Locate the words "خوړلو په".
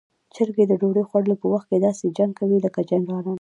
1.09-1.47